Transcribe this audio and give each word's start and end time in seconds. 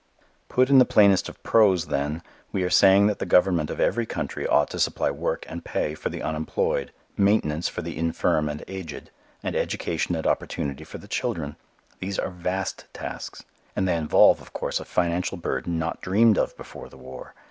Put 0.49 0.69
into 0.71 0.79
the 0.79 0.91
plainest 0.91 1.29
of 1.29 1.43
prose, 1.43 1.85
then, 1.85 2.23
we 2.51 2.63
are 2.63 2.71
saying 2.71 3.05
that 3.05 3.19
the 3.19 3.25
government 3.27 3.69
of 3.69 3.79
every 3.79 4.07
country 4.07 4.47
ought 4.47 4.67
to 4.71 4.79
supply 4.79 5.11
work 5.11 5.45
and 5.47 5.63
pay 5.63 5.93
for 5.93 6.09
the 6.09 6.23
unemployed, 6.23 6.91
maintenance 7.15 7.69
for 7.69 7.83
the 7.83 7.95
infirm 7.95 8.49
and 8.49 8.63
aged, 8.67 9.11
and 9.43 9.55
education 9.55 10.15
and 10.15 10.25
opportunity 10.25 10.83
for 10.83 10.97
the 10.97 11.07
children. 11.07 11.55
These 11.99 12.17
are 12.17 12.31
vast 12.31 12.85
tasks. 12.93 13.43
And 13.75 13.87
they 13.87 13.95
involve, 13.95 14.41
of 14.41 14.53
course, 14.53 14.79
a 14.79 14.85
financial 14.85 15.37
burden 15.37 15.77
not 15.77 16.01
dreamed 16.01 16.39
of 16.39 16.57
before 16.57 16.89
the 16.89 16.97
war. 16.97 17.35